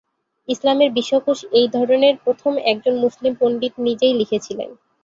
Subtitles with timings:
[0.47, 4.69] ইসলামের বিশ্বকোষ এই ধরনের প্রথম একজন মুসলিম পণ্ডিত নিজেই লিখেছিলেন।